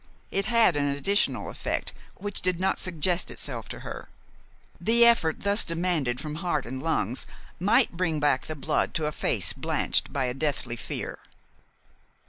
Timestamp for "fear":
10.75-11.19